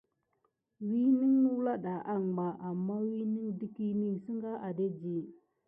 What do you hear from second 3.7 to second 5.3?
kini. Sənga adedi.